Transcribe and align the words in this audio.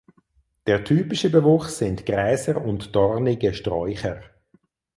Der 0.65 0.83
typische 0.83 1.29
Bewuchs 1.29 1.77
sind 1.77 2.07
Gräser 2.07 2.59
und 2.59 2.95
dornige 2.95 3.53
Sträucher. 3.53 4.19